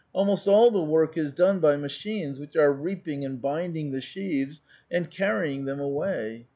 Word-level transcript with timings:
Almost 0.13 0.47
all 0.47 0.71
the 0.71 0.81
work 0.81 1.15
is 1.15 1.31
done 1.31 1.59
by 1.59 1.75
ma 1.77 1.87
chines, 1.87 2.39
which 2.39 2.55
are 2.55 2.73
reaping 2.73 3.23
and 3.23 3.39
binding 3.39 3.91
the 3.91 4.01
sheaves, 4.01 4.59
and 4.89 5.15
car 5.15 5.41
rying 5.43 5.65
them 5.65 5.79
away. 5.79 6.47